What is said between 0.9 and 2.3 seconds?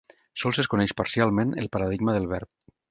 parcialment el paradigma